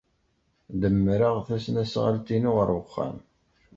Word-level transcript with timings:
Demmreɣ 0.81 1.35
tasnasɣalt-inu 1.47 2.51
ɣer 2.57 2.69
uxxam. 2.79 3.17